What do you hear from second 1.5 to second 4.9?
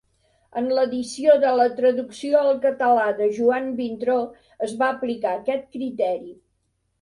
la traducció al català de Joan Vintró es va